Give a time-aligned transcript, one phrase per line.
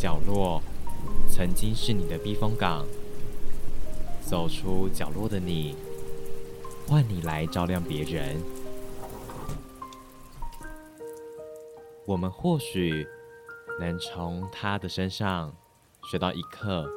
[0.00, 0.62] 角落
[1.28, 2.86] 曾经是你的避风港，
[4.20, 5.74] 走出角落的你，
[6.86, 8.40] 换你来照亮别人。
[12.06, 13.04] 我们或许
[13.80, 15.52] 能从他的身上
[16.08, 16.88] 学到一课，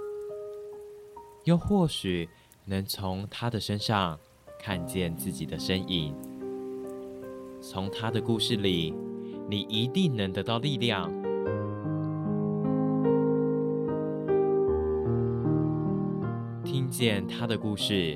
[1.46, 2.30] 又或许
[2.66, 4.20] 能从他的身上
[4.60, 6.16] 看见自己的身影。
[7.60, 8.94] 从他的故事里，
[9.50, 11.12] 你一定能得到力量。
[17.02, 18.16] 见他的故事，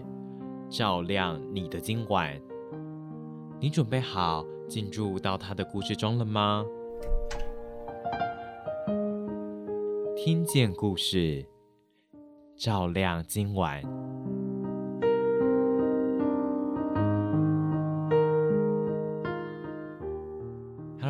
[0.70, 2.40] 照亮你的今晚。
[3.60, 6.64] 你准备好进入到他的故事中了吗？
[10.16, 11.44] 听见故事，
[12.56, 13.82] 照亮今晚。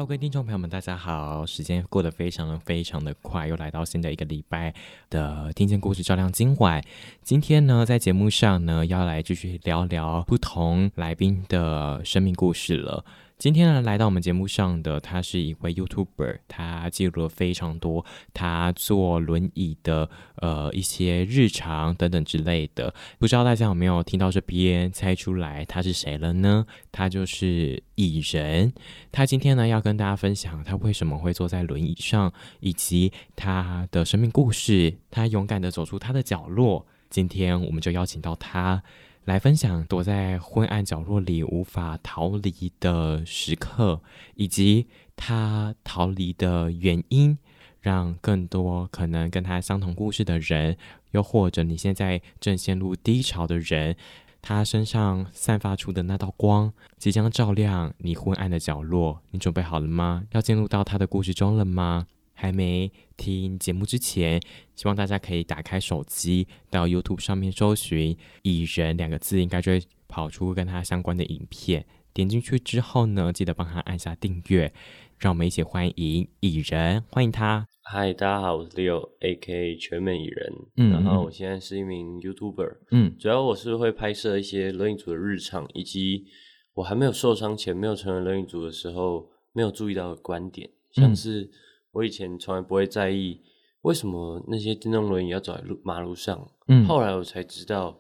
[0.06, 1.44] 各位听众朋友们，大家好！
[1.48, 4.72] 时间过得非常的非常的快，又来到新的一个礼拜
[5.10, 6.80] 的听见故事，照亮今晚。
[7.24, 13.04] 今天呢，在节目上呢，要来继续聊聊不同来宾的生命故事了。
[13.38, 22.94] 今天呢，来到我们节目上的，他是一位 YouTuber，他记录了非常多他坐轮椅的呃一些日常等等之类的。
[23.20, 26.66] 不知道大家有没有听到这边猜出来他是谁了呢？
[26.94, 28.74] 他就是蚁人。
[29.12, 34.96] 他今天呢要跟大家分享他为什么会坐在轮椅上，以及他的生命故事。
[35.12, 36.88] 他勇敢的走出他的角落。
[37.10, 38.82] 今天我们就邀请到他。
[39.26, 44.00] 来分享躲在昏暗角落里无法逃离的时刻，
[44.36, 47.38] 以及他逃离的原因，
[47.82, 50.78] 让更多可能跟他相同故事的人，
[51.12, 53.96] 又或者你现在正陷入低潮的人，
[54.44, 59.22] 他身上散发出的那道光，即将照亮你昏暗的角落。
[59.32, 60.24] 你准备好了吗？
[60.34, 62.06] 要进入到他的故事中了吗？
[62.36, 64.40] 还没听节目之前，
[64.76, 71.86] 希望大家可以打开手机到 YouTube 上面搜寻“蚁人”两个字，应该就会跑出跟他相关的影片。
[72.14, 74.72] 点进去之后呢，记得帮他按下订阅。
[75.18, 77.66] 让我们一起欢迎蚁人，欢迎他。
[77.82, 79.78] 嗨，大家好，我是 Leo，A.K.
[79.78, 80.54] 全美蚁人。
[80.76, 82.78] 嗯，然后我现在是一名 YouTuber。
[82.92, 86.26] 嗯，主要我是会拍摄一些轮椅族的日常，以及
[86.74, 91.50] 我还没有受伤前、没有成为轮椅族的时候没有注意到的观点，像是。
[91.96, 93.42] 我以前从来不会在意
[93.82, 98.00] 为什么那些电动轮椅要走在路马路上，嗯，后来我才知道，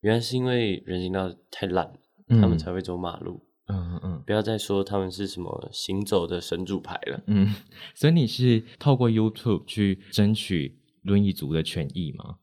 [0.00, 1.92] 原来是因为人行道太烂，
[2.28, 3.46] 他们才会走马路。
[3.66, 7.22] 嗯嗯，不要再说他们是什么行走的神主牌了。
[7.26, 7.54] 嗯，
[7.96, 12.36] 所以你是透过 YouTube 去争取轮椅族的权益吗？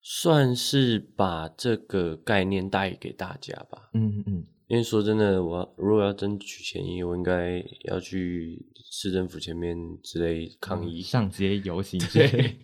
[0.00, 3.90] 算是把这个概念带给大家吧。
[3.92, 4.46] 嗯嗯。
[4.68, 12.00] 因为说真的，我如果要争取权益，我应该要去市政府前面之类抗议，上街游行。
[12.00, 12.56] 之类，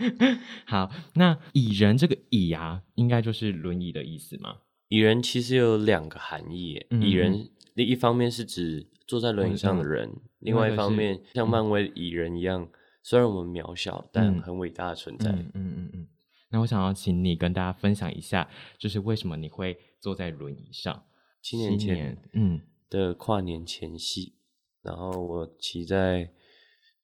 [0.64, 4.60] 好，那蚁人这个蚁啊，应该就是轮椅的意思吗？
[4.88, 12.68] 蚁人其实有两个含义，蚁人另一方面是指坐在轮椅上的人，另外一方面像漫威蚁人一样，
[13.02, 15.30] 虽然我们渺小，但很伟大的存在。
[15.30, 16.06] 嗯嗯嗯。
[16.50, 18.48] 那我想要请你跟大家分享一下，
[18.78, 21.02] 就是为什么你会坐在轮椅上？
[21.42, 24.34] 七年前，嗯的跨年前夕，
[24.80, 26.30] 然后我骑在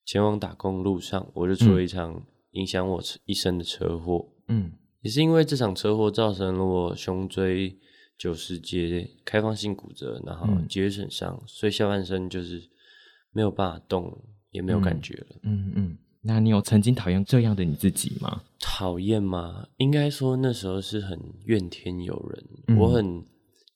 [0.04, 4.28] 前往打工路上，我就出了一场影响我一生的车祸。
[4.46, 7.76] 嗯，也是因为这场车祸造成了我胸椎
[8.16, 12.70] 九十节开放性骨折，然后脊椎损伤，所以下半身就是
[13.32, 14.16] 没有办法动，
[14.50, 15.26] 也没有感觉了。
[15.42, 18.44] 嗯嗯，那你有曾经讨厌这样的你自己吗？
[18.60, 19.66] 讨厌吗？
[19.78, 23.26] 应该说那时候是很怨天尤人，我很。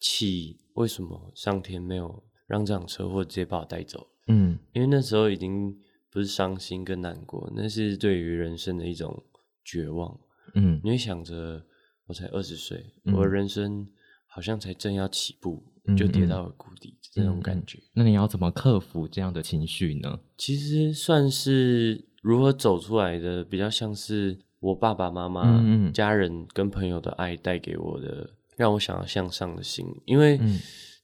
[0.02, 4.08] 气为什么上天没有让这场车祸直接把我带走？
[4.26, 5.72] 嗯，因为那时候已经
[6.10, 9.22] 不是伤心跟难过，那是对于人生的一种
[9.64, 10.18] 绝望。
[10.54, 11.64] 嗯，你会想着
[12.06, 13.86] 我才二十岁，我的人生
[14.26, 15.62] 好像才正要起步，
[15.96, 17.78] 就跌到了谷底，这种感觉。
[17.94, 20.19] 那你要怎么克服这样的情绪呢？
[20.37, 28.31] 其实算是如何走出来的，比较像是我爸爸妈妈、家人跟朋友的爱带给我的。
[28.62, 30.38] 让我想要向上的心，因为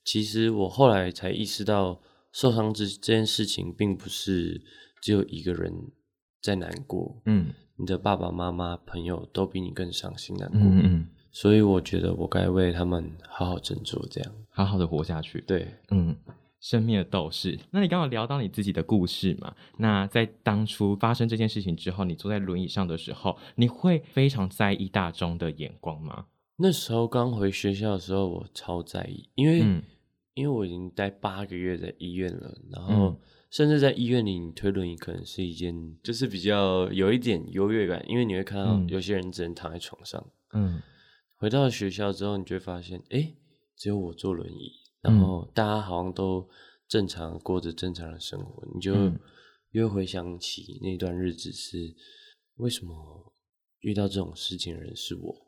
[0.05, 2.01] 其实我后来才意识到，
[2.33, 4.63] 受伤这这件事情并不是
[5.03, 5.73] 只有一个人
[6.41, 15.41] 在难过，嗯，你的爸爸妈妈、朋友都比你更伤心难过，嗯嗯，所以我觉得我该为他们好好振作，这样好好的活下去。
[15.41, 16.17] 对，嗯，
[16.61, 17.59] 生命的斗士。
[17.73, 19.53] 那你刚刚聊到你自己的故事嘛？
[19.79, 26.27] 那在当初发生这件事情之后，你坐在轮椅上的时候，你会非常在意大众的眼光吗？
[26.61, 29.61] 那时候刚回学校的时候，我超在意，因为
[30.35, 33.17] 因为我已经待八个月在医院了，然后
[33.49, 35.73] 甚至在医院里，你推轮椅可能是一件
[36.03, 40.33] 就是比较有一点优越感，因为你会看到有些人只能躺在床上。
[40.53, 40.83] 嗯，
[41.37, 43.35] 回到学校之后，你就会发现，哎，
[43.77, 46.49] 只有我坐轮椅，然后大家好像都
[46.89, 48.95] 正常过着正常的生活，你就
[49.71, 51.95] 又回想起那段日子是
[52.57, 53.33] 为什么
[53.81, 55.48] 遇到这种事情的人是我？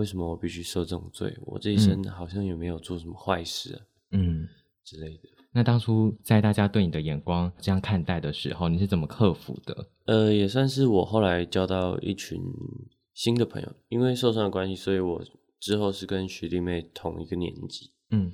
[0.00, 1.36] 为什么我必须受这种罪？
[1.42, 3.80] 我这一生好像也没有做什么坏事啊？
[4.12, 4.48] 嗯，
[4.82, 5.28] 之类的。
[5.52, 9.90] 那当初在大家对你的眼光这样看待的时候，你是怎么克服的？
[10.06, 12.40] 呃，也算是我后来交到一群
[13.12, 15.22] 新的朋友，因为受伤的关系，所以我
[15.60, 17.90] 之后是跟学弟妹同一个年级。
[18.10, 18.32] 嗯，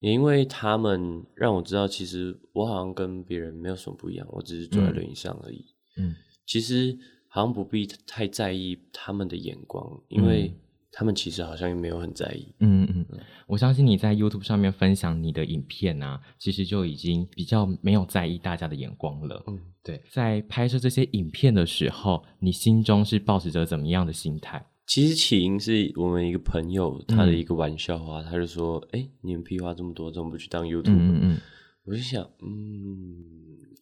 [0.00, 5.64] 也因为他们让我知道，其实我好像跟别人没有什么不一样，我只是坐在轮椅上而已。
[5.98, 6.98] 嗯，其实
[7.28, 10.52] 好像不必太在意他们的眼光，因为。
[10.98, 12.54] 他们其实好像也没有很在意。
[12.60, 13.04] 嗯嗯，
[13.46, 19.44] 我相信你在 YouTube 上面分享你的影片啊，其实就已经比较没有在意大家的眼光了。
[19.46, 24.64] 嗯，对，在拍摄这些影片的时候，你心中是抱持着怎么样的心态？
[24.86, 31.40] 其实起因是我们一个朋友他的一个玩笑话，他就说：“哎，你们屁话这么多，怎么不去当 YouTube？” 嗯嗯，
[31.84, 33.22] 我就想，嗯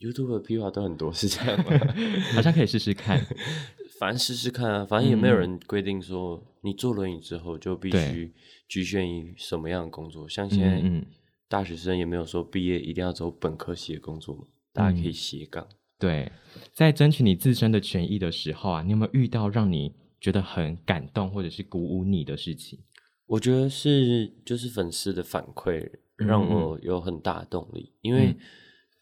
[0.00, 1.94] ，YouTube 的屁话都很多，是这样吗？
[2.34, 3.25] 好像可以试试看。
[4.00, 8.32] 反正试试看啊，反正也没有人规定说你坐轮椅之后就必须
[8.69, 10.29] 局限于什么样的工作。
[10.29, 11.06] 像现在
[11.49, 14.43] 大学生也没有说毕业一定要走本科系的工作嘛，
[14.73, 15.67] 大家可以斜杠。
[15.99, 16.31] 对，
[16.73, 22.81] 在争取你自身的权益的时候啊，你有没有遇到让你觉得很感动或者是鼓舞你的事情？
[23.26, 28.35] 我觉得是就是粉丝的反馈让我有很大的动力，因为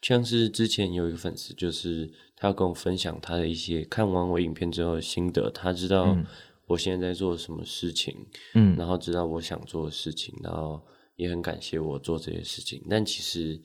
[0.01, 2.13] 像是之前有一个粉丝就是。
[2.43, 6.13] 他要跟我分享他的一些看完我影片之后的心得，他知道
[6.67, 8.13] 我现在在做什么事情，
[8.53, 10.85] 嗯，然后知道我想做的事情，然后
[11.15, 12.85] 也很感谢我做这些事情。
[12.89, 13.57] 但其实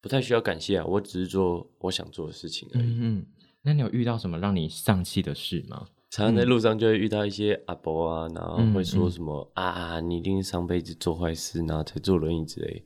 [0.00, 2.98] 不太需要感谢啊，我只是做我想做的事情而已。
[3.00, 3.24] 嗯，
[3.62, 5.86] 那你有遇到什么让你丧气的事吗？
[6.10, 12.84] 常常在路上就会遇到一些阿伯啊，然后会说什么啊，你一定上辈子做坏事，然后才坐轮椅之类。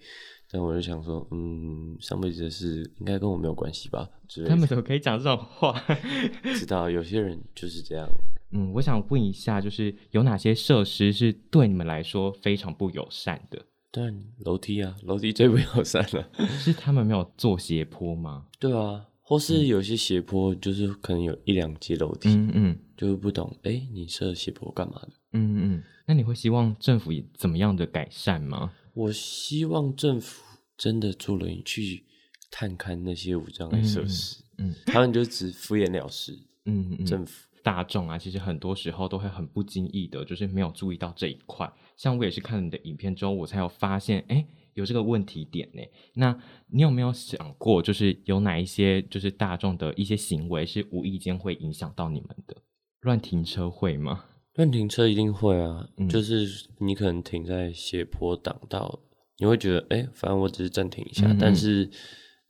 [0.52, 4.06] 但我就想说，嗯，上辈子的事应该跟我没有关系吧？
[4.46, 5.82] 他们怎么可以讲这种话？
[6.54, 8.06] 知道有些人就是这样。
[8.50, 13.64] 嗯，我想问一下，就是有哪些设施是对你们来说非常不友善的？
[13.90, 16.28] 但楼梯啊，楼梯最不友善了。
[16.60, 18.46] 是他们没有做斜坡吗？
[18.58, 25.08] 对啊，或是有些斜坡就是可能有一两阶楼梯，嗯嗯，就是不懂，哎，你设斜坡干嘛的？
[25.32, 28.72] 嗯嗯，那你会希望政府怎么样的改善吗？
[28.94, 30.44] 我希望政府
[30.76, 32.04] 真的做轮椅去
[32.50, 41.72] 探看那些无障碍设施，嗯，他们就只敷衍了事，嗯，政府大众啊，其实很多时候都会很不经意的，就是没有注意到这一块。
[41.96, 45.80] 像我也是看了你的影片之后，我才有发现，哎，有这个问题点呢。
[46.14, 52.56] 那你有没有想过，就是有哪一些就是大众的一些行为是无意间会影响到你们的？
[53.00, 54.24] 乱停车会吗？
[54.54, 56.46] 乱停车一定会啊，就是
[56.78, 59.00] 你可能停在斜坡挡道，
[59.38, 61.88] 你会觉得哎，反正我只是暂停一下，但是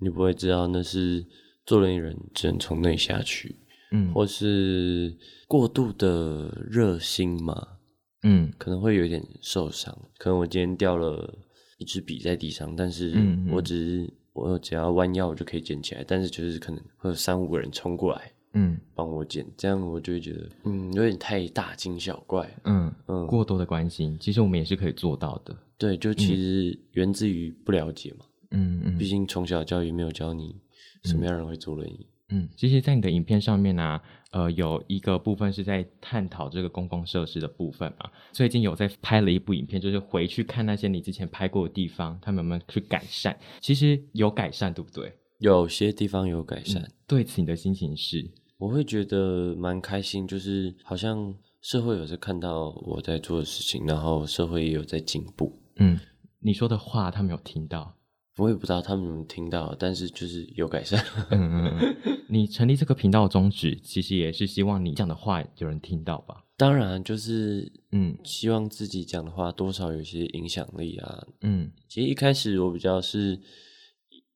[0.01, 1.25] 你不会知道那是
[1.65, 3.55] 坐轮椅人只能从那下去，
[3.93, 5.17] 嗯，或是
[5.47, 7.79] 过度的热心嘛，
[8.25, 9.97] 嗯，可能会有点受伤。
[10.19, 11.33] 可能我今天掉了
[11.79, 13.15] 一支笔在地上，但是
[13.53, 18.33] 我只是我只要弯腰我就可以捡起来，但是就是可能会有三五个人冲过来。
[18.55, 25.57] 嗯，帮我剪，这样我就会觉得，嗯，有点太大惊小怪，嗯嗯，过多的关心，其实我们也是可以做到的。
[25.79, 30.57] 对，就其实源自于不了解嘛，嗯嗯，毕竟从小教育没有教你
[31.05, 32.07] 什么样人会坐轮椅。
[32.29, 38.09] 嗯，其实，在你的影片上面呢，呃，有一个部分是在探讨这个公共设施的部分嘛。
[38.33, 43.37] 最近有在拍了一部影片，就是回去看那些你之前拍过的地方，他们有没有去改善？
[43.61, 45.13] 其实有改善，对不对？
[45.41, 46.91] 有些地方有改善。
[47.07, 48.31] 对此，你的心情是？
[48.63, 55.53] 我会觉得蛮开心，就是好像社会有在看到我在做的事情，然后社会也有在进步。
[55.79, 55.99] 嗯，
[56.39, 57.97] 你说的话他们有听到，
[58.37, 61.05] 我也不知道他们有没有听到，但是就是有改善。
[61.33, 61.97] 嗯嗯，
[62.29, 66.45] 你成立这个频道的宗旨，其实也是希望你讲的话有人听到吧？
[66.57, 71.27] 当然，就是嗯，希望自己讲的话多少有些影响力啊。
[71.41, 73.41] 嗯，其实一开始我比较是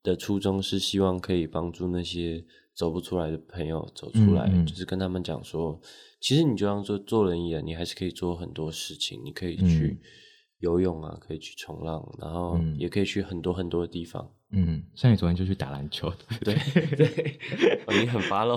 [0.02, 2.44] 的初衷是希望可以帮助那些。
[2.76, 5.80] 走不出来的朋友走出来，就是跟他们讲说，
[6.20, 9.18] 其实你就像做做轮椅，你还是可以做很多事情。
[9.24, 9.98] 你可以去
[10.58, 14.30] 游泳啊，可以去冲浪，然后也可以去很多很多的地方。
[14.52, 16.12] 嗯，像你昨天就去打篮球，
[16.44, 16.54] 对
[16.96, 17.40] 对，
[18.00, 18.56] 你很发了。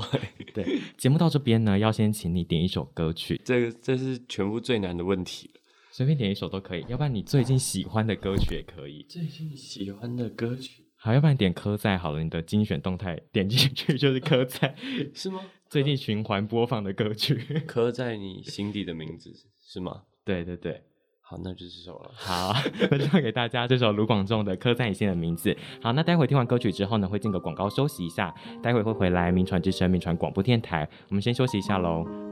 [0.53, 3.41] 对，节目到这边呢，要先请你点一首歌曲。
[3.43, 5.49] 这个这是全部最难的问题
[5.91, 9.03] 随便点一首都可以，要不然你最近喜欢的歌曲也可以。
[9.09, 14.75] 最近喜欢的歌曲，好，要不然点科在好了，你的精选动态点进去 就是科在，
[15.15, 15.39] 是吗？
[15.69, 19.31] 最近循环播放的歌曲， 刻在你心底的名字
[19.65, 20.01] 是吗？
[20.25, 20.81] 对对对，
[21.21, 22.11] 好，那就是这首了。
[22.13, 22.53] 好，
[22.91, 25.53] 那就送给大家这首卢广仲的《刻在你心的名字》。
[25.81, 32.28] 好，那待会听完歌曲之后呢，会进个广告休息一下，待会会回来名传之声、名传广播电台，我们先休息一下喽。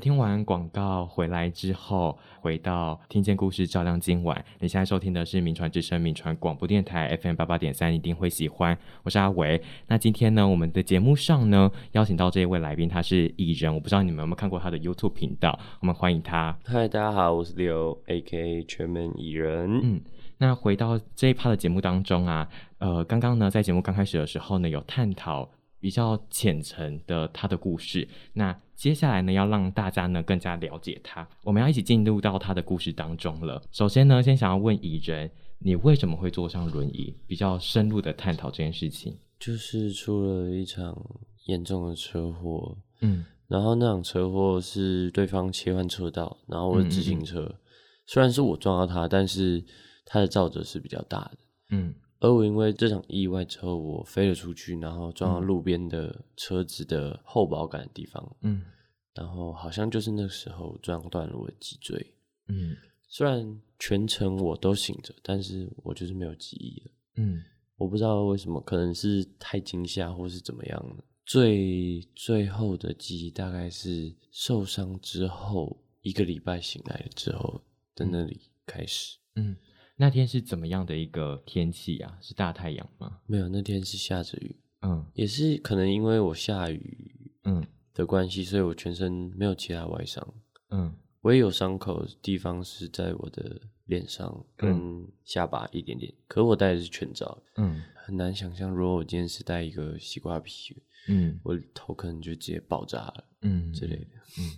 [0.00, 4.42] 听完广告回来之后，回到听见故事照亮今晚。
[4.58, 8.76] 你现在收听的是民传之声民传广播电台 FM 八八点三，一定会喜欢。
[9.02, 9.60] 我是阿维。
[9.86, 13.72] 那今天呢，我们的节目上呢，邀请到这一位来宾，他是艺人。
[13.72, 16.56] 我不知道你们有没有看过他的 YouTube 频道，我们欢迎他。
[16.64, 19.80] 嗨，大家好，我是刘 AK 全门艺人。
[19.82, 20.00] 嗯，
[20.38, 25.50] 那回到这一趴的节目当中啊，呃，刚刚呢，在节目刚开始的时候呢，有探讨。
[25.80, 33.62] 比较浅层的他的故事，那接下来呢，要让大家呢更加了解他，我们要一起进入到他的故事当中了。
[33.72, 37.16] 首先呢，先想要问蚁人，你为什么会坐上轮椅？
[37.26, 40.94] 比较深入的探讨这件事情，就是出了一场
[41.46, 47.54] 严重的车祸，嗯，然后那场车祸是对方切换车道，然后我的自行车，
[48.06, 49.64] 虽然是我撞到他，但是
[50.04, 51.38] 他的造者是比较大的，
[51.70, 51.94] 嗯。
[52.20, 58.62] 而我因为这场意外之后，我飞了出去，然后撞到路边的车子的后保杆的地方，嗯，
[59.14, 62.14] 然后好像就是那时候撞断了我的脊椎，
[62.48, 62.76] 嗯，
[63.08, 67.42] 虽然全程我都醒着，但是我就是没有记忆了，嗯，
[67.76, 77.62] 我不知道为什么，可能是太惊吓或是怎么样的，最最后的记忆大概是受伤之后一个礼拜醒来了之后
[77.94, 79.56] 的那里开始，嗯。
[80.00, 82.16] 那天是怎么样的一个天气啊？
[82.22, 83.20] 是大太阳吗？
[83.26, 84.56] 没有，那天是下着雨。
[84.80, 90.26] 嗯，也是可能因为我下雨，嗯的关系，所以我全身没有其他外伤。
[90.70, 90.90] 嗯，
[91.20, 96.10] 唯一有伤口的地方是在我的脸上跟下巴一点点。
[96.26, 97.42] 可我戴的是全罩。
[97.58, 103.24] 嗯，很难想象，如果我今天是戴一个西瓜皮，嗯，我头可能就直接爆炸了。
[103.42, 104.06] 嗯，之类的。
[104.38, 104.50] 嗯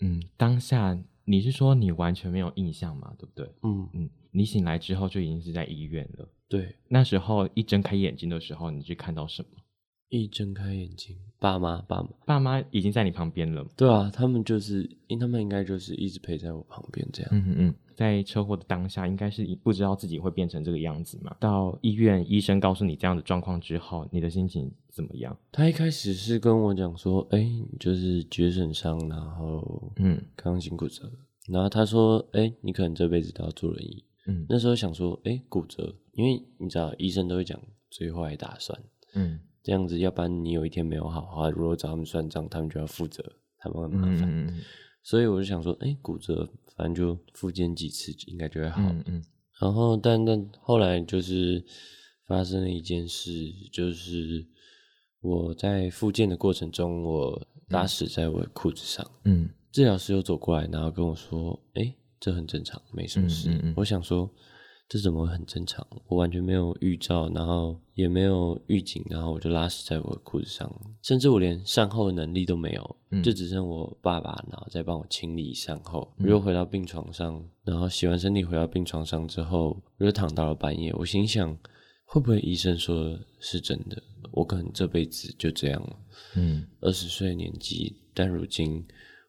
[0.00, 3.14] 嗯，当下你是说你完全没有印象吗？
[3.18, 3.46] 对不对？
[3.62, 4.10] 嗯嗯。
[4.30, 6.28] 你醒来之后就已经是在医院了。
[6.48, 9.60] 对，那时候一睁开眼睛的时候，你去看到什么？
[10.08, 13.64] 一睁开眼睛，爸妈，爸妈，爸妈已经在你旁边了。
[13.76, 17.30] 对啊，他们就是，因他们应该就是一直陪在我旁边这样。
[17.32, 21.34] 嗯嗯嗯，在车祸的当下，应该是不知道自己会变成这个样子嘛。
[21.40, 25.36] 到医院，医生告诉你这样的状况之后，你的心情怎么样？
[25.50, 27.48] 他一开始是跟我讲说，哎，
[27.78, 31.10] 就是绝损伤，然后嗯，刚性骨折，
[31.48, 34.04] 然后他说，哎，你可能这辈子都要坐轮椅。
[34.26, 37.60] 嗯，那时候想说，哎，骨折，因为你知道，医生都会讲
[37.90, 38.78] 最坏打算，
[39.14, 43.22] 嗯，这样子，要不然你有一天没有好好，如果找他们算账，他们就要负责，
[43.58, 44.54] 他们很麻烦，
[45.04, 48.80] 所以我就想说，哎，骨折，反正就复健几次，应该就会好。
[49.06, 49.22] 嗯，
[49.60, 51.64] 然后，但但后来就是
[52.26, 53.30] 发生了一件事，
[53.72, 54.44] 就是
[55.20, 61.94] 我在复健的过程中，我拉屎在我的裤子上，嗯，治疗师又走过来，然后跟我说，哎。
[62.20, 63.50] 这很正常，没什么事。
[63.76, 64.30] 我想说，
[64.88, 65.86] 这怎么会很正常？
[66.06, 70.70] 我完全没有预兆，然后也没有预警，然后我就拉屎在我的裤子上，
[71.02, 76.12] 甚至我连善后的能力都没有，就只剩我爸爸，然后再帮我清理善后。
[76.18, 80.92] 我又回到病床上，然后洗完身体回到病床上之后，我就躺到了半夜。
[80.94, 81.56] 我心想，
[82.04, 84.02] 会不会医生说是真的？
[84.32, 85.96] 我可能这辈子就这样了。
[86.36, 88.86] 嗯，二十岁年纪，但如今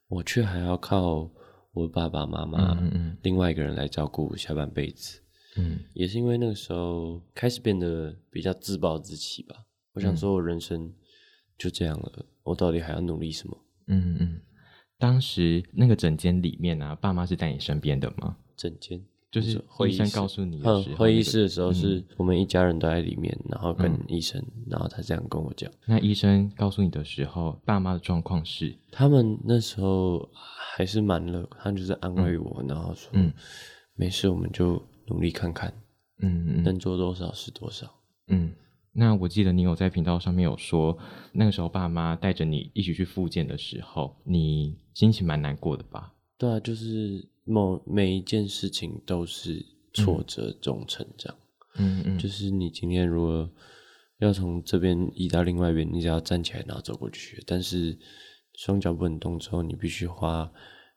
[0.09, 1.29] 我却还要靠。
[1.75, 2.81] 我爸爸妈妈，
[3.21, 5.19] 另外一个人来照顾下半辈子，
[5.57, 9.55] 嗯，也是因为那个时候开始变得比较自暴自弃吧。
[9.93, 10.93] 我想说，我人生
[11.57, 13.57] 就这样了，我到底还要努力什么？
[13.88, 14.41] 嗯嗯。
[14.97, 18.38] 当时那个诊间里面啊，爸妈是在你身边的吗？
[18.55, 19.03] 诊间。
[19.31, 20.62] 就是会医生告诉你，
[20.95, 25.69] 会议室的时候是我们一家人都在里面，然后跟医生，然后他这样跟我讲。
[25.85, 28.74] 那医生告诉你的时候，爸妈的状况是？
[28.93, 33.33] 他们那时候还是蛮乐，他就是安慰我，然后说：“嗯，
[33.95, 35.74] 没事，我们就努力看看，
[36.19, 37.89] 嗯，能做多少是多少。”
[38.27, 38.53] 嗯，
[38.91, 40.97] 那我记得你有在频道上面有说，
[41.33, 46.13] 那个时候爸妈带着你一起去复健的时候，你心情蛮难过的吧？
[46.38, 47.29] 对啊，就是。
[47.47, 51.35] 某每一件事情都是挫折中成长，
[51.77, 53.47] 嗯嗯，就是你今天如果
[54.17, 57.95] 要从这边移到另外一边，你只要站起来然后走过去，但是
[58.55, 60.51] 双脚不能动之后，你必须花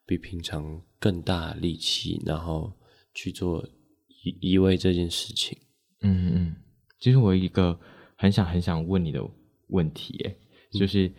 [0.07, 2.73] 比平常更大力气，然后
[3.13, 3.63] 去做
[4.23, 5.59] 移移位这件事情。
[6.01, 6.57] 嗯嗯，
[6.99, 7.79] 其实我一个
[8.17, 9.21] 很想很想问你的
[9.69, 10.37] 问题，哎，
[10.73, 11.13] 就是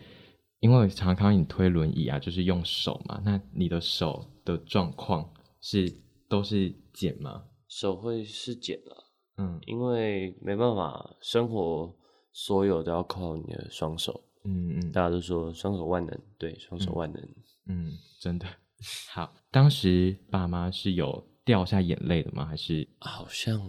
[0.60, 5.30] 因为我常常看到你推轮椅啊，就是用手嘛，那你的手的状况
[5.62, 5.94] 是
[6.28, 7.44] 都是茧吗？
[7.68, 11.96] 手会是茧了，嗯，因为没办法，生活
[12.32, 14.24] 所有都要靠你的双手。
[14.46, 17.22] 嗯嗯，大家都说双手万能，对，双手万能，
[17.68, 18.48] 嗯，真的
[19.10, 19.34] 好。
[19.52, 22.46] 当时爸妈是有掉下眼泪的吗？
[22.46, 23.60] 还是好像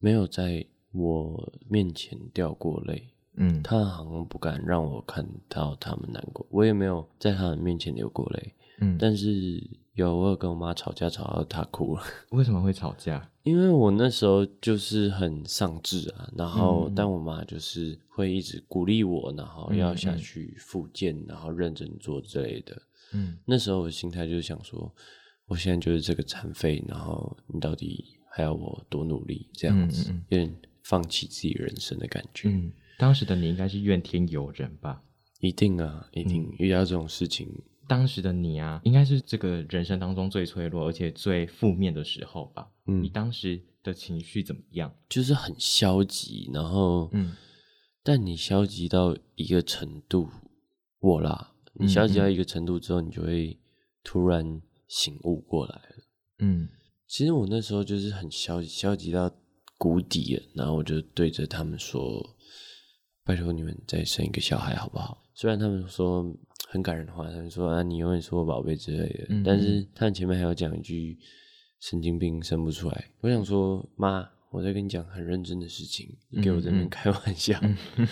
[0.00, 3.08] 没有在我面前掉过泪？
[3.36, 8.52] 嗯，他好像不敢让我看到他们难过，我也没有在他们面前流过泪。
[8.80, 9.62] 嗯，但是
[9.94, 12.02] 有我有跟我妈吵架，吵到她哭了。
[12.30, 13.30] 为什么会吵架？
[13.44, 22.76] 因为我那时候就是很丧志啊，然后但我妈就是会一直鼓励我，然后要下去复健，然后认真做之类的。
[23.12, 24.92] 嗯，那时候我心态就是想说，
[25.50, 29.48] 我现在就是这个残废，然后你到底还要我多努力？
[29.52, 30.54] 这样子有点
[30.84, 32.48] 放弃自己人生的感觉。
[32.48, 35.02] 嗯，当时的你应该是怨天尤人吧？
[35.40, 37.48] 一定啊，一定遇到这种事情。
[37.88, 42.70] 当时的你啊，应该是这个人生当中最脆弱而且最负面的时候吧？
[42.86, 44.94] 嗯，你当时的情绪怎么样？
[45.08, 47.34] 就是很消极，然后，嗯，
[48.04, 50.28] 但你消极到一个程度，
[51.00, 53.58] 我啦，你消极到一个程度之后，你就会
[54.04, 56.04] 突然醒悟过来了。
[56.40, 56.68] 嗯，
[57.06, 59.32] 其实我那时候就是很消极，消极到
[59.78, 62.36] 谷底了，然后我就对着他们说
[63.24, 66.36] ：“拜托你们再生一个小孩好不好？”虽然他们说。
[66.68, 69.42] 很感人的话，他们说啊，你永远是我宝贝之类的。
[69.44, 71.18] 但是他们前面还要讲一句
[71.82, 73.10] “神经病生不出来”。
[73.22, 77.58] 我想说，妈，我在跟你讲很认真的事情，你给我这边开玩笑。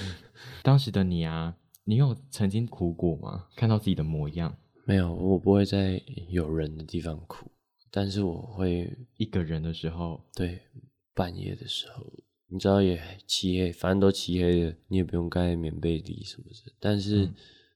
[0.64, 3.46] 当时的你啊，你有曾经哭过吗？
[3.54, 4.56] 看到自己的模样？
[4.88, 7.50] 没有，我不会在有人的地方哭，
[7.90, 10.58] 但是我会一个人的时候，对，
[11.14, 12.10] 半夜的时候，
[12.46, 17.30] 你知道也漆黑，反正都漆黑的，你也不用盖棉被里什么的，但是。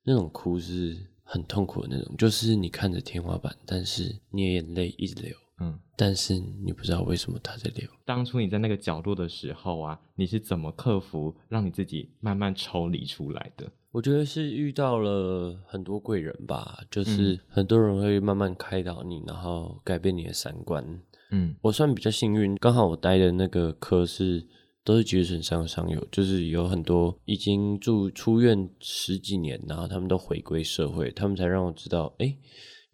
[0.05, 7.89] 那种哭是很痛苦的那种，就是你看着天花板，但是你的眼泪一直流，嗯，但是你不知道为什么它在流。
[8.05, 13.71] 当初你在那个角落的时候啊，你是怎么克服，让你自己慢慢抽离出来的？
[13.93, 21.01] 我觉得是遇到了很多贵人吧，就是很多人会慢慢开导你，然后改变你的三观。
[21.31, 24.49] 嗯，我算比较幸运，刚好我待的那个科是。
[24.85, 32.37] 都是脊髓损伤的伤友，就是有很多已经住出院十几年，然后他们都回归社会，他们才让我知道，哎，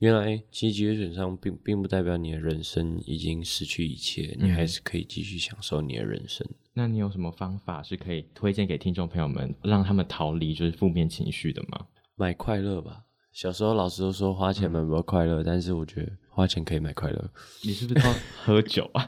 [0.01, 6.47] 原来其实脊髓损伤并并不代表你的人生已经失去一切，你还是可以继续享受你的人生。
[6.79, 11.87] 那你有什么方法是可以推荐给听众朋友们，让他们逃离就是负面情绪的吗？
[12.15, 13.03] 买快乐吧。
[13.33, 17.31] 小时候老师都说花钱买不到快乐，但是我觉得花钱可以买快乐。
[17.65, 18.15] 你是不是要
[18.45, 19.05] 喝酒啊？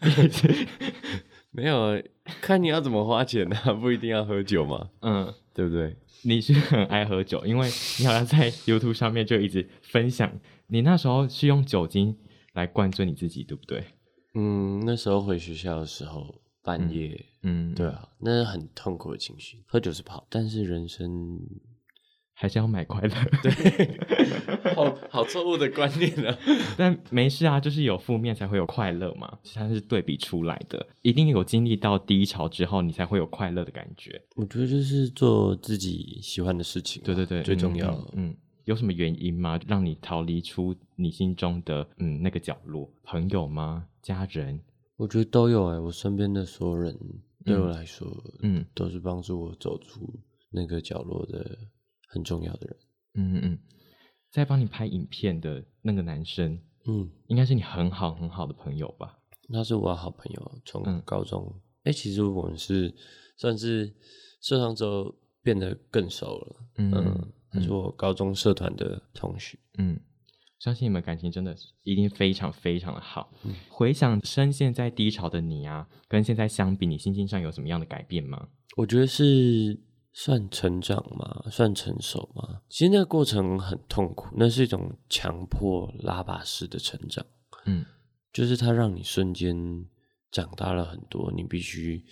[1.52, 1.98] 没有，
[2.42, 3.56] 看你要怎么花钱呢？
[3.80, 5.96] 不一定要喝酒嘛，嗯，对不对？
[6.22, 7.66] 你是很爱喝酒，因为
[7.98, 10.30] 你好像在 YouTube 上面就一直分享，
[10.66, 12.14] 你那时候是用酒精
[12.52, 13.82] 来灌醉你自己，对不对？
[14.34, 16.34] 嗯，那时候回学校的时候，
[16.66, 19.62] 半夜，嗯，对啊，那是很痛苦的情绪。
[19.66, 21.38] 喝酒是不好，但是人生。
[22.38, 23.98] 还是要买快乐，对，
[24.76, 26.38] 好好错误的观念啊！
[26.76, 34.20] 但没事啊，就是有负面才会有快乐嘛，它是对比出来的，一定有经历到低潮之后，你才会有快乐的感觉。
[34.34, 38.06] 我觉得就是做自己喜欢的事情，对对对，最重要。
[38.12, 39.58] 嗯，有什么原因吗？
[39.66, 42.92] 让你逃离出你心中的嗯那个角落？
[43.02, 43.86] 朋友吗？
[44.02, 44.60] 家人？
[44.96, 46.98] 我觉得都有哎，我身边的所有人
[47.44, 48.06] 对我来说，
[48.42, 51.56] 嗯，都是帮助我走出那个角落的。
[52.08, 52.76] 很重要的人，
[53.14, 53.58] 嗯嗯，
[54.30, 59.18] 在帮你拍影片的那个男生，嗯，应该是你很好很好的朋友吧？
[59.52, 62.94] 他是我好朋友，从高中，哎，其实我们是
[63.36, 63.92] 算是
[64.40, 70.00] 社团之后变得更熟了，嗯，他是我高中社团的同学，嗯，
[70.58, 73.32] 相信你们感情真的一定非常非常的好。
[73.68, 78.48] 回想深陷在低潮的你啊，跟现在相比，你心境上有什么样的改变吗？
[78.76, 79.80] 我觉得是。
[80.18, 81.44] 算成长吗？
[81.50, 82.62] 算成熟吗？
[82.70, 87.26] 其实那个过程很痛苦，那是一种强迫拉拔式的成长。
[87.66, 87.84] 嗯，
[88.32, 89.84] 就是它让你瞬间
[90.30, 92.02] 长大了很多，你必须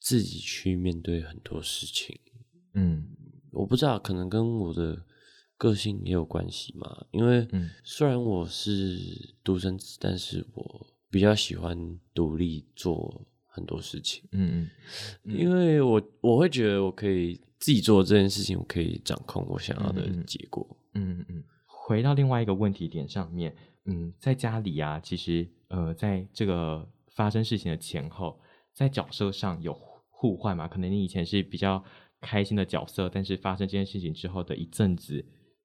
[0.00, 2.18] 自己去面对很多事情。
[2.72, 3.08] 嗯，
[3.52, 5.04] 我不知道，可能跟我的
[5.64, 7.06] 个性也有关系嘛。
[7.12, 7.48] 因为
[7.82, 13.26] 虽然我是独生子，但是我比较喜欢独立做。
[13.56, 14.68] 很多事情，嗯
[15.22, 21.40] 嗯，因为我我会觉得我可以自己做这件事情，我可以掌控我想要的结果，嗯嗯。
[21.64, 28.40] 回到另外一个问题点上面，嗯，在家里啊，其实呃，在这个发生事情的前后，
[28.72, 29.72] 在角色上有
[30.10, 30.66] 互换嘛？
[30.66, 31.80] 可能你以前是比较
[32.20, 35.24] 开心的角色，但是发生这件事情之后的一阵子，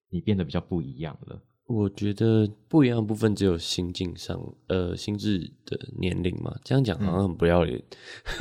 [0.09, 1.41] 你变得比较不一样了。
[1.65, 6.59] 我觉得不一样的部分只有心境上，呃，心智的年龄嘛。
[6.63, 7.79] 这样讲好像很不要脸，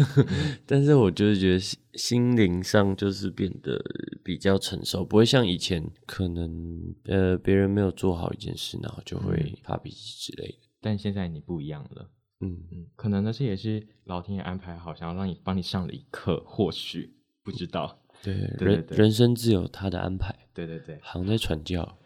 [0.64, 3.78] 但是我就是觉得心心灵上就是变得
[4.24, 10.58] 比较成熟，不会像以前可能呃别人没有做好一件事，然后就会发脾气之类的。
[10.80, 17.12] 但现在你不一样了，嗯嗯，可能那这也是老天爷安排好，想要让你帮你上了一课，或许
[17.44, 18.00] 不知道。
[18.22, 20.34] 对，人人生自有他的安排。
[20.58, 21.96] 对对对，好像在传教。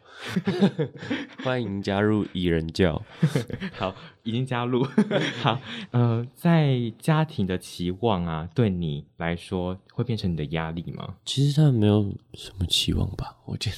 [1.43, 3.03] 欢迎加入蚁人教。
[3.73, 4.85] 好，已经加入。
[5.41, 5.59] 好，
[5.91, 11.17] 呃，在家庭的期望啊，对你来说会变成你的压力吗？
[11.25, 13.77] 其实他们没有什么期望吧，我觉得。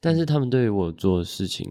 [0.00, 1.68] 但是他们对我做的事情，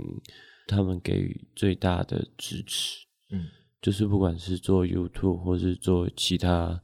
[0.67, 3.05] 他们给予最大的支持。
[3.29, 3.47] 嗯，
[3.81, 6.81] 就是不管是做 YouTube 或是做其他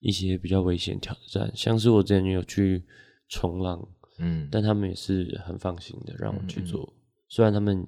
[0.00, 2.82] 一些比较危险挑战，像是我之前有去
[3.28, 3.88] 冲浪。
[4.18, 6.92] 嗯，但他们也是很放心的让我去做，
[7.28, 7.86] 虽然他们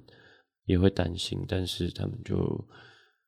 [0.65, 2.67] 也会担心，但是他们就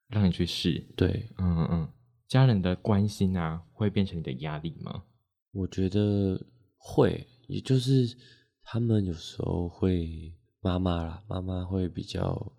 [0.07, 0.85] 让你去试。
[0.95, 1.89] 对，嗯嗯嗯，
[2.27, 5.03] 家人的关心啊，会变成你的压力吗？
[5.51, 6.39] 我觉得
[6.77, 8.15] 会，也就是
[8.63, 12.51] 他们有时候会妈妈啦，妈妈会比较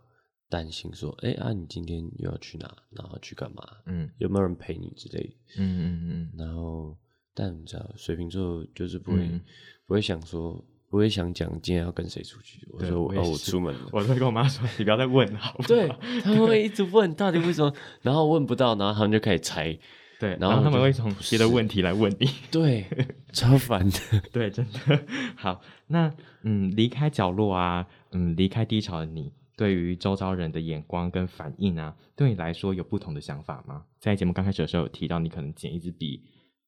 [0.49, 3.63] 担心说，哎啊，你今天又要去哪，然后去干嘛？
[3.87, 5.37] 嗯，有没有人陪你之类？
[5.57, 6.97] 嗯嗯嗯，然后。
[7.35, 9.41] 但你知道，水瓶座就是不会
[9.87, 12.67] 不会想说，不会想讲今天要跟谁出去。
[12.71, 15.41] 我说哦，我出门了，我会跟我妈说，你不要再问了。
[15.67, 15.89] 对，
[16.23, 19.79] 他们会一直问到底为什么， 然后问不到，然后他们就开始猜。
[20.21, 22.29] 对，然后他们会从别的问题来问你。
[22.49, 22.87] 对，
[23.33, 23.99] 超烦的。
[24.31, 25.05] 对，真的。
[25.35, 33.83] 好，那嗯，离开角落啊，嗯，离开低潮的你，对于周遭人的眼光跟反应啊，对你来说有不同的想法吗？
[33.99, 36.23] 在节目刚开始的时候有提到，你可能捡一支笔。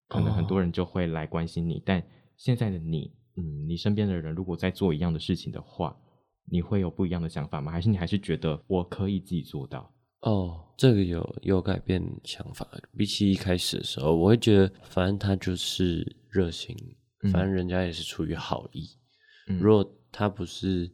[0.09, 2.03] 可能很多人就会来关心你，但
[2.37, 5.97] 现在的你，嗯，你身边的人如果在做一样的事情的话，
[6.47, 7.73] 你会有不一样的想法吗？
[7.73, 9.91] 还是你还是觉得我可以自己做到？
[10.21, 12.67] 哦，这个有有改变想法。
[12.97, 16.77] 比起一开始的时候，我会觉得反正他就是热心，
[17.33, 18.89] 反正人家也是出于好意。
[19.61, 20.91] 如果他不是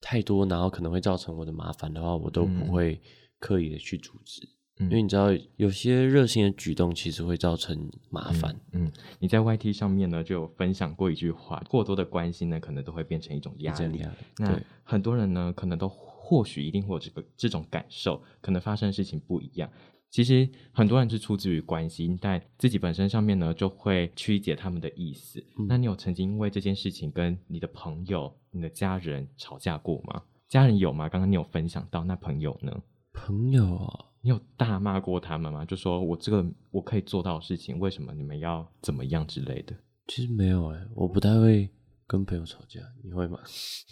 [0.00, 3.00] 太多，然后可能会造成我的麻烦的话，我都不会
[3.38, 4.42] 刻意的去阻止。
[4.78, 8.54] 因为你知道，有些热心的举动其实会造成麻烦。
[8.72, 14.02] 嗯，你在 YT 上面呢就有分享过一句话：过多的关心呢，可能都会变成一种压力。
[14.36, 19.70] 那很多人呢，可能都或许一定会有这个这种感受，可能发生的事情不一样。
[20.10, 25.44] 其实很多人是出自于关心，但自己本身上面呢，就会曲解他们的意思。
[25.68, 30.22] 那你有曾经因为这件事情跟你的朋友、你的家人吵架过吗？
[30.48, 31.08] 家人有吗？
[31.08, 32.82] 刚刚你有分享到，那朋友呢？
[33.12, 34.06] 朋友啊。
[34.24, 35.66] 你有大骂过他们吗？
[35.66, 39.76] 就说我这个我可以做到的事情，为什么你们要怎么样之类的？
[40.08, 41.68] 其实没有哎，我不太会
[42.06, 43.38] 跟朋友吵架，你会吗？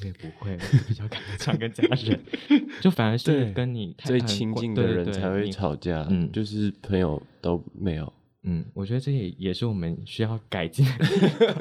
[0.01, 0.57] 我 也不会，
[0.88, 2.18] 比较敢常跟家人，
[2.81, 8.11] 就反而是跟你最亲近的人才会吵架，嗯，就是朋友都没有。
[8.45, 10.87] 嗯，我觉得这也也是我们需要改进。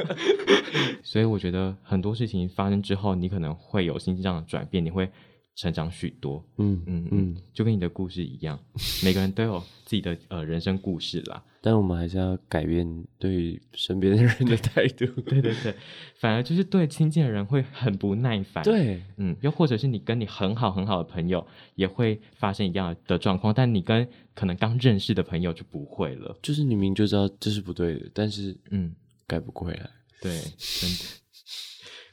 [1.03, 5.11] 所以我觉得很多事情发生之后，你可能会有心境上的转变，你会。
[5.55, 8.59] 成长许多，嗯嗯嗯，就跟你的故事一样，
[9.03, 11.43] 每个人都有自己的呃人生故事啦。
[11.63, 15.05] 但我们还是要改变对身边的人的态度。
[15.21, 15.75] 对对对，
[16.15, 18.63] 反而就是对亲近的人会很不耐烦。
[18.63, 26.35] 对，嗯，又或者是你跟你很好很好的朋友也会发生一样的状况，但你跟可能刚认识的朋友就不会了。
[26.41, 28.95] 就是你明就知道这是不对的，但是嗯，
[29.27, 29.87] 改不回来。
[30.19, 31.20] 对，真的。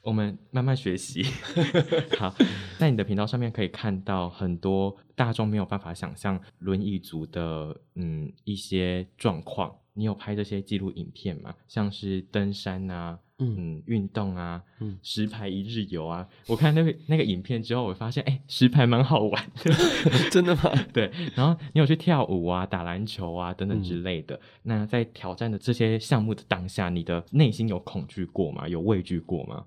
[0.08, 1.22] 我们慢慢学习。
[2.18, 2.34] 好，
[2.78, 9.70] 在你的频道上面可以看到很多大众没有办法想象轮椅族的嗯一些状况。
[9.92, 11.54] 你有拍这些记录影片吗？
[11.66, 16.26] 像是登山啊，嗯，运动啊，嗯，石牌一日游啊。
[16.46, 19.74] 我看那个那个影片之后，我发现哎，石牌蛮好玩的，
[20.30, 20.72] 真的吗？
[20.94, 21.10] 对。
[21.34, 24.40] 然后你有去跳舞啊、打篮球啊等等之类的。
[24.62, 28.66] 那在挑战的这些项目的当下，你的内心有恐惧过吗？
[28.66, 29.66] 有畏惧过吗？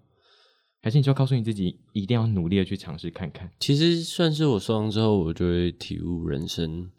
[0.81, 3.49] 还是你就告诉你自己，一定要努力的去尝试看看。
[3.59, 6.89] 其实算是我受伤之后，我就会体悟人生。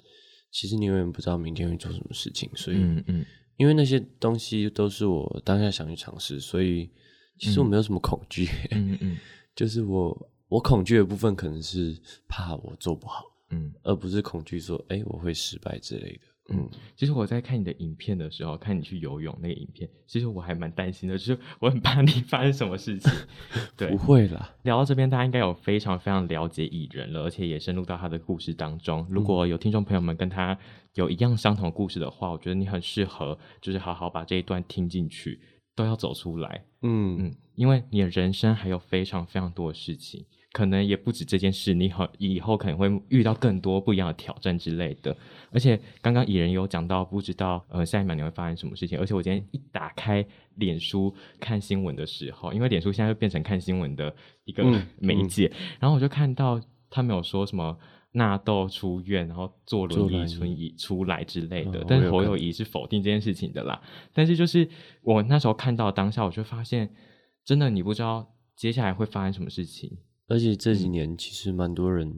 [0.50, 6.90] 其实你永远不知道明天会做什么事情，所以，嗯嗯，因为那些东西都是我当下想去尝试，所以
[7.38, 8.46] 其实我没有什么恐惧。
[8.70, 9.16] 嗯嗯，
[9.56, 16.20] 就是我我恐惧的部分可能是怕我做不好，嗯，而不是恐惧说，哎，我会失败之类的。
[16.48, 23.12] 嗯，其实我在看你的影片的时候，看你去游泳那个影片，其实我还蛮担心的，就是我很怕你发生什么事情。
[23.76, 24.52] 对，不会啦。
[24.64, 29.06] 聊到这边，大家应该有非常非常了解蚁人了，而且也深入到他的故事当中。
[29.08, 30.58] 如果有听众朋友们跟他
[30.94, 35.40] 有一样相同的故事的话，我觉得你很适合，就是好好把这一段听进去，
[35.76, 36.64] 都要走出来。
[36.82, 40.26] 嗯嗯，因为你的人生还有非常非常多的事情。
[40.52, 45.16] 可能也不止这件事，你好以后可能会遇到更多不一样的挑战之类的。
[45.50, 48.98] 而且刚刚蚁人有讲到，不知道呃下一秒你会发生什么事情。
[48.98, 50.24] 而且我今天一打开
[50.56, 54.62] 脸书看新闻的时候，因为脸书现在又变成看新闻的一个
[54.98, 56.60] 媒介，然后我就看到
[56.90, 57.78] 他们有说什么
[58.12, 61.82] 纳豆出院，然后坐轮椅出椅出来之类的。
[61.88, 63.80] 但是侯友谊是否定这件事情的啦。
[64.12, 64.68] 但是就是
[65.02, 66.94] 我那时候看到当下，我就发现
[67.42, 69.96] 真的你不知道接下来会发生什么事情。
[70.28, 72.08] 而且这几年其实蛮多人，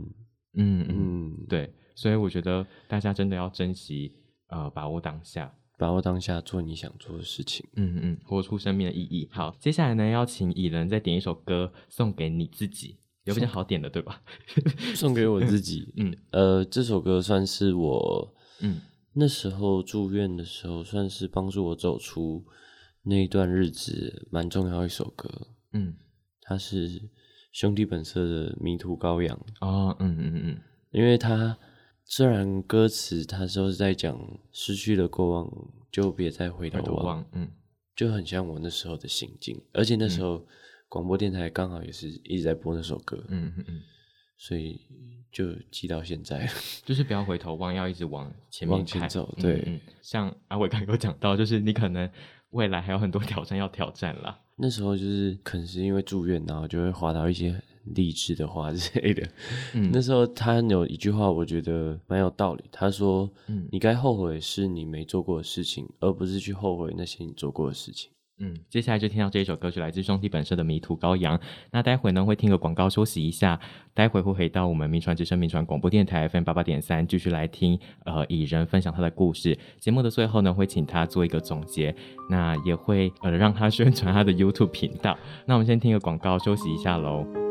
[0.54, 4.14] 嗯嗯，对，所以我觉得大家真的要珍惜，
[4.48, 9.28] 呃，把握当下，把握当下，做你想做的事情，嗯嗯，活出生命的意义。
[9.32, 14.22] 好，接下来呢，邀请蚁人再点一首歌送给你自己，有比较好点的，对吧？
[14.94, 18.80] 送给我自己，嗯，呃，这首歌算是我，嗯，
[19.14, 22.44] 那时候住院的时候，算是帮助我走出
[23.02, 25.96] 那一段日子蛮重要一首歌，嗯，
[26.42, 27.10] 它是。
[27.54, 29.40] 兄弟本色的迷途羔羊。
[29.60, 31.56] 哦，嗯嗯嗯，因为他
[32.04, 35.50] 虽然歌词他说是在讲失去了过往
[35.92, 37.48] 就别再回头望，嗯，
[37.94, 40.44] 就很像我那时候的心境，而且那时候
[40.88, 43.80] 广播电台刚好也是一直在播那首歌，嗯嗯嗯，
[44.36, 44.80] 所以
[45.30, 46.50] 就记到现在，
[46.84, 52.10] 就是不要回头望，要一直往前面前走，对，像阿伟刚刚讲到，就是你可能
[52.50, 54.40] 未来还有很多挑战要挑战啦。
[54.56, 59.28] 那时候就是可能是因为住院，然后就会划到一些励志的话之类的。
[59.74, 62.64] 嗯，那时候他有一句话，我觉得蛮有道理。
[62.70, 71.38] 他说：“嗯，你该后悔是你没做过的事情，而不是去后悔那些你做过的事情。”嗯，接下来就听到这一首歌曲，来自兄弟本色的《迷途羔羊》。
[71.70, 73.60] 那待会呢会听个广告休息一下，
[73.94, 79.56] 待会会回到我们名传之声名传广播电台 FM 八八点三，继续来听呃蚁人分享他的故事。
[79.78, 81.94] 节目的最后呢会请他做一个总结，
[82.28, 85.16] 那也会呃让他宣传他的 YouTube 频道。
[85.46, 87.43] 那我们先听个广告休息一下喽。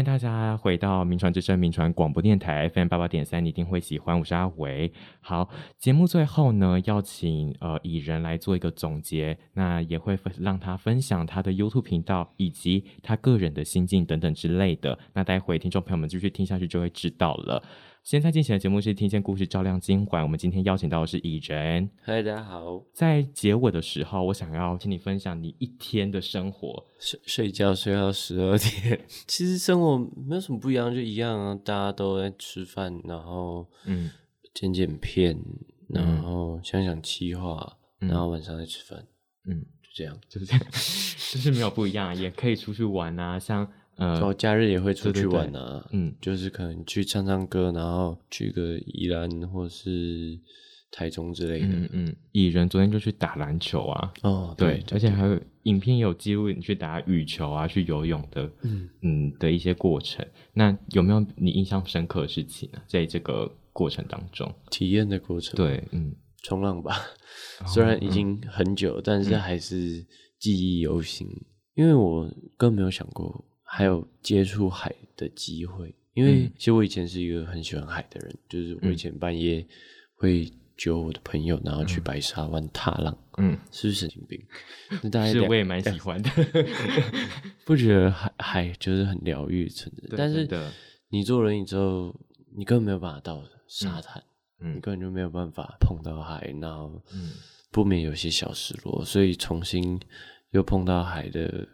[0.00, 4.18] 迎大家回到名传之声名传广播电台 FM 八八点三，你一定会喜欢。
[4.18, 4.90] 我是阿维。
[5.20, 14.98] 好，节目最后呢，邀请呃蚁人来做一个总结，那也会让他分享他的 YouTube 频道以及他个人的心境等等之类的。
[15.12, 17.62] 那待会听众朋友们继续听下去就会知道了。
[18.02, 20.22] 现在进行的节目是听见故事照亮今晚。
[20.22, 21.88] 我们今天邀请到的是蚁人。
[22.02, 22.82] 嗨，大家好。
[22.94, 26.86] 在结尾的时候，我想要请你分享你一天的生活。
[26.98, 31.54] 睡睡觉睡到十二点， 其实生活没有什么不一样，就一样啊。
[31.62, 34.10] 大家都在吃饭，然后嗯，
[34.54, 35.38] 剪剪片，
[35.88, 39.06] 然后想想计划，然后晚上再吃饭。
[39.46, 43.70] 嗯，就这样， 就是这样， 就是没有不一样，也可以出去玩啊，像。
[44.00, 50.40] 呃，假日也会出去玩啊，嗯，就是可能去唱唱歌，然后去个宜兰或是
[50.90, 51.66] 台中之类的。
[51.68, 60.26] 嗯嗯，蚁人昨天就去打篮球啊，哦，对，而且还有影片有记录你去打羽球啊，去游泳的，嗯嗯的一些过程。
[60.54, 62.80] 那有没有你印象深刻的事情呢？
[62.86, 66.96] 在这个过程当中，体验的过程，对，嗯，冲浪吧，
[67.66, 70.02] 虽然已经很久，但是还是
[70.38, 71.28] 记忆犹新，
[71.74, 73.44] 因为我更没有想过。
[73.72, 79.64] 还有接触海的机会，因为其实我以前是一个很喜欢海的人，就是我以前半夜
[80.16, 83.16] 会揪我的朋友，然后去白沙湾踏浪。
[83.38, 84.44] 嗯，是不是神经病？
[85.04, 86.30] 那大家是我也蛮喜欢的，
[87.64, 90.16] 不觉得海海就是很疗愈存在？
[90.16, 90.48] 但是
[91.08, 92.12] 你坐轮椅之后，
[92.56, 94.20] 你根本没有办法到沙滩，
[94.58, 97.00] 嗯，你根本就没有办法碰到海，然后
[97.70, 99.04] 不免有些小失落。
[99.04, 100.00] 所以重新
[100.50, 101.68] 又碰到海的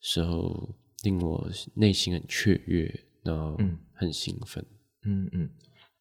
[0.00, 0.74] 时候。
[1.04, 3.56] 令我内心很雀跃，然后
[3.92, 4.64] 很兴奋。
[5.04, 5.50] 嗯嗯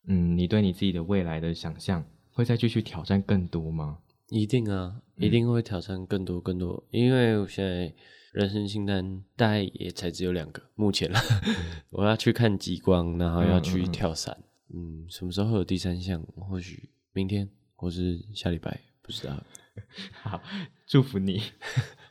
[0.07, 3.99] 嗯，你对你自己的未来的想象会再继续挑战更多吗？
[4.29, 6.83] 一定啊，一定会挑战更多更多。
[6.89, 7.93] 因为我现在
[8.31, 11.19] 人生清单大概也才只有两个，目前了。
[11.91, 14.35] 我要去看极光，然后要去跳伞。
[14.73, 16.23] 嗯，什么时候会有第三项？
[16.37, 19.43] 或许明天，或是下礼拜，不知道。
[20.23, 20.41] 好，
[20.87, 21.41] 祝福你。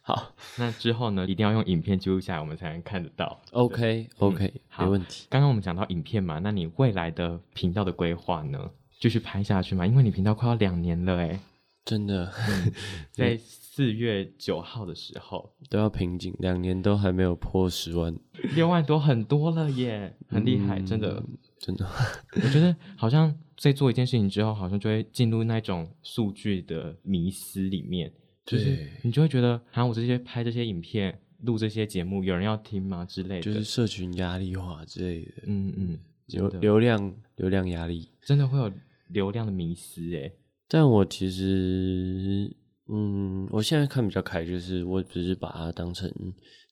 [0.04, 3.40] 好，那之后呢，一定要用影片记录下来，我们才能看得到。
[3.52, 5.26] OK，OK，没问题。
[5.30, 8.70] 刚刚我们讲到影片嘛，那你未来的频道的规划呢？
[8.98, 9.86] 继续拍下去嘛？
[9.86, 11.38] 因为你频道快要两年了，哎，
[11.84, 12.32] 真的，
[13.12, 18.12] 在四月九号的时候都要瓶颈，两年都还没有破十万，
[18.56, 21.22] 六万多很多了耶，很厉害，真的，
[21.58, 21.88] 真的。
[22.42, 28.12] 我觉得好像在做一件事情之后，好像就会进入那种数据的迷思里面。
[28.44, 33.42] 就是你就会觉得，好像我这些拍这些影片、录这些节目，有人要听吗之类的？
[33.42, 35.32] 就是社群压力化之类的。
[35.46, 38.72] 嗯嗯，流流量流量压力，真的会有
[39.08, 40.32] 流量的迷失诶。
[40.66, 42.52] 但我其实，
[42.88, 46.12] 嗯，我现在看比较开，就是我只是把它当成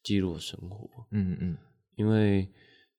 [0.03, 0.89] 记录生活。
[1.13, 1.57] 嗯嗯，
[1.97, 2.49] 因为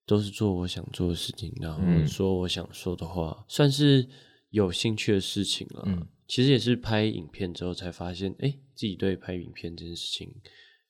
[0.05, 4.07] 都是做我想做的事情，然后说我想说的话，算是
[4.51, 5.83] 有兴趣的事情了。
[5.87, 6.07] 嗯。
[6.31, 10.33] 其实也是拍影片之后才发现，哎，自己对拍影片这件事情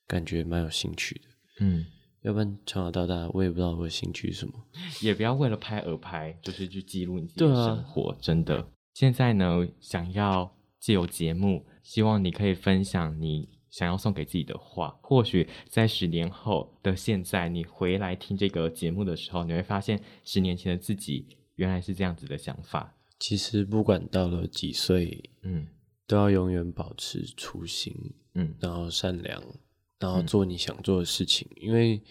[0.06, 1.22] 感觉蛮有兴趣的。
[1.62, 1.84] 嗯，
[2.22, 4.54] 要不然从小到大我也不知道我的兴趣是什么。
[5.02, 8.16] 也不要为了拍而拍，就是去记录你自己的生活。
[8.22, 14.96] 真的，现在呢，想要借由节目，希望你可以分享你想要送给自己的话。
[15.02, 22.96] 或许在十年后的现在，你回来听这个节目的时候，你会发现十年前的自己原来是这样子的想法。
[23.22, 25.68] 其实不管到了几岁，嗯，
[26.08, 27.96] 都要永远保持初心，
[28.34, 29.40] 嗯，然后善良，
[30.00, 31.48] 然后做你想做的事情。
[31.58, 32.02] 因为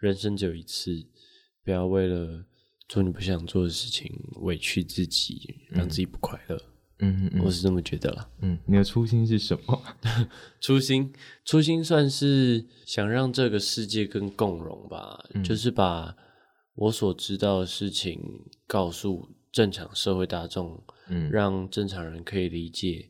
[0.00, 0.94] 人生只有一次，
[1.64, 2.44] 不要为了
[2.90, 6.62] 做你不想做的事情委屈自己，让自己不快乐。
[6.98, 8.30] 嗯嗯，我是这么觉得啦。
[8.42, 9.82] 嗯，你的初心是什么？
[10.60, 11.10] 初心，
[11.46, 16.14] 初心算是想让这个世界更共融吧，就是把
[16.74, 18.20] 我所知道的事情
[18.66, 19.26] 告诉。
[19.52, 23.08] 正常社会大众，嗯，让正常人可以理解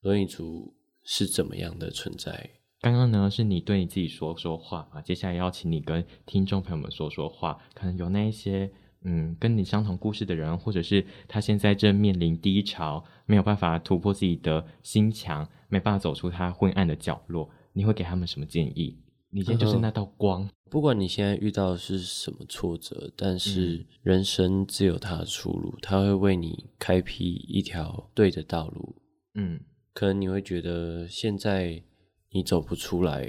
[0.00, 2.50] 轮椅族是怎么样的存在。
[2.80, 7.58] 刚刚呢，是你对你自己说说话啊，接下来邀请你跟听众朋友们说说话。
[7.74, 8.70] 可能有那一些，
[9.04, 18.96] 嗯，跟你相同故事的人，或者是他现在正面临低潮，没有办法突破自己的心墙，没办法走出他昏暗的角落，你会给他们什么建议？
[19.30, 20.48] 你现在就是那道光。
[20.70, 28.94] 不管你现在遇到的是什么挫折，但是人生自有它的出路，它会为你开辟一条对的道路。
[29.34, 29.58] 嗯，
[29.92, 31.82] 可能你会觉得现在
[32.30, 33.28] 你走不出来，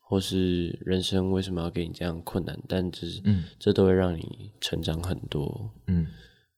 [0.00, 2.58] 或是人生为什么要给你这样困难？
[2.68, 5.72] 但这是，嗯，这都会让你成长很多。
[5.86, 6.06] 嗯，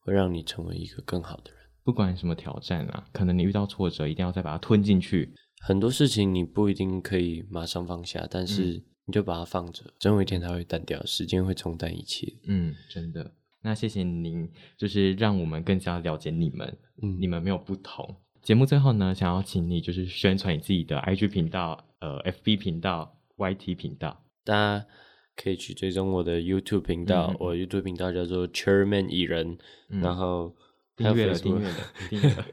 [0.00, 1.60] 会让你成为一个更好的人。
[1.84, 5.32] 不管什么挑战啊，可能你遇到挫折，一定要再把它吞进去。
[5.62, 8.82] 很多事情你不一定可以马上放下，但是。
[9.04, 12.32] 你就把它放着，总有一天它会淡掉，时间会冲淡一切。
[12.46, 13.32] 嗯，真的。
[13.60, 16.78] 那谢谢您，就是让我们更加了解你们。
[17.02, 18.14] 嗯，你们没有不同。
[18.42, 24.24] 节目最后呢，想要请你就是宣传你自己的 IG 频道、呃 FB 频道、YT 频道。
[24.44, 24.86] 大家
[25.34, 30.54] 可以去追踪我的 YouTube 频道，我 YouTube 频道叫做 Chairman 蚁人，然后。
[30.96, 31.74] 订阅了，订阅了，
[32.10, 32.46] 订阅了。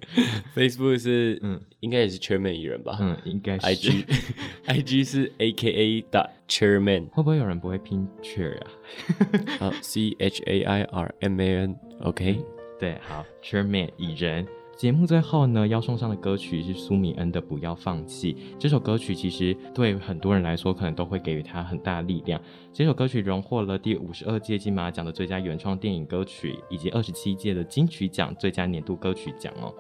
[0.56, 2.97] Facebook 是，嗯，应该也是 Chairman 一人吧？
[3.02, 3.65] 嗯，应该是。
[3.65, 7.10] IG，IG 是 AKA 的 Chairman。
[7.10, 8.71] 会不会有人不会拼 Chair 啊？
[9.60, 12.39] 好，C H A I R M A N，OK。
[12.80, 14.47] 对，好，Chairman 蚁人。
[14.80, 18.34] 节目最后呢，要送上的歌曲是苏米恩的《不要放弃》。
[18.58, 22.42] 这首歌曲其实对很多人来说，可能都会给予他很大力量。
[22.72, 29.76] 这首歌曲荣获了第五十二届金马奖的最佳原创电影歌曲，以及二十七届的金曲奖最佳年度歌曲奖哦。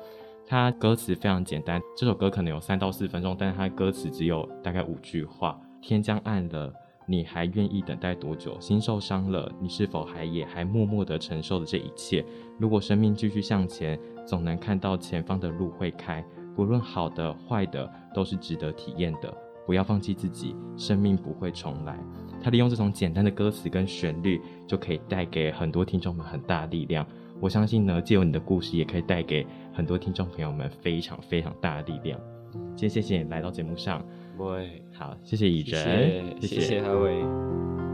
[0.45, 6.73] 它歌词非常简单，这首歌可能有三到四分钟，但是它歌词只有大概五句话：天将暗了。
[7.09, 8.55] 你还愿意等待多久？
[8.61, 12.23] 心受伤了，你是否还也还默默的承受着这一切？
[12.59, 16.23] 如果生命继续向前，总能看到前方的路会开。
[16.55, 19.33] 不论好的坏的，都是值得体验的。
[19.65, 21.97] 不要放弃自己，生命不会重来。
[22.43, 27.03] 他利用这种简单的歌词跟旋律，就可以带给很多听众们很大的力量。
[27.39, 32.19] 我相信呢，借由你的故事，也可以带给很多听众朋友们非常非常大的力量。
[32.51, 34.05] 今天谢谢你来到节目上。
[34.45, 37.88] 会，好，谢谢以真，谢谢阿伟。